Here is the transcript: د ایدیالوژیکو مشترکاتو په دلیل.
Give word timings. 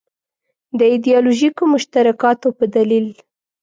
د 0.77 0.79
ایدیالوژیکو 0.93 1.63
مشترکاتو 1.73 2.47
په 2.57 2.65
دلیل. 2.75 3.07